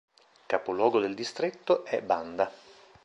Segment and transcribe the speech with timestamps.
[0.47, 2.51] Capoluogo del distretto è Banda.